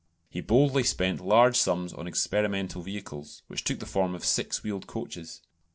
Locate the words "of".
4.15-4.25